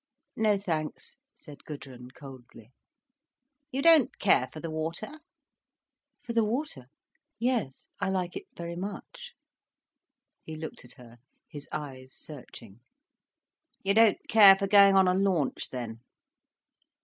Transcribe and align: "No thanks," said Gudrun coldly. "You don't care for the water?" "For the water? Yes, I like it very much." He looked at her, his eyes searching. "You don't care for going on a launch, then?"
"No 0.35 0.57
thanks," 0.57 1.15
said 1.35 1.63
Gudrun 1.63 2.09
coldly. 2.09 2.71
"You 3.71 3.83
don't 3.83 4.17
care 4.17 4.47
for 4.51 4.59
the 4.59 4.71
water?" 4.71 5.19
"For 6.23 6.33
the 6.33 6.43
water? 6.43 6.87
Yes, 7.37 7.87
I 7.99 8.09
like 8.09 8.35
it 8.35 8.47
very 8.57 8.75
much." 8.75 9.35
He 10.43 10.55
looked 10.55 10.83
at 10.85 10.93
her, 10.93 11.19
his 11.47 11.69
eyes 11.71 12.15
searching. 12.15 12.79
"You 13.83 13.93
don't 13.93 14.27
care 14.27 14.55
for 14.55 14.65
going 14.65 14.95
on 14.95 15.07
a 15.07 15.13
launch, 15.13 15.69
then?" 15.69 15.99